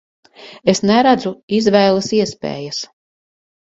Es 0.73 0.81
neredzu 0.91 1.33
izvēles 1.59 2.11
iespējas. 2.21 2.81